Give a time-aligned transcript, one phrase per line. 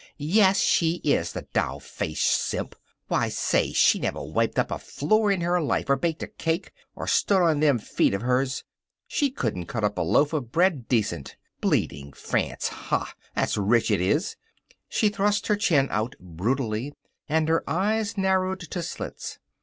[0.17, 2.75] "Ya as she is, the doll faced simp!
[3.07, 6.71] Why, say, she never wiped up a floor in her life, or baked a cake,
[6.95, 8.63] or stood on them feet of hers.
[9.05, 11.35] She couldn't cut up a loaf of bread decent.
[11.59, 12.67] Bleeding France!
[12.69, 13.13] Ha!
[13.35, 14.37] That's rich, that is."
[14.89, 16.95] She thrust her chin out brutally,
[17.29, 19.37] and her eyes narrowed to slits.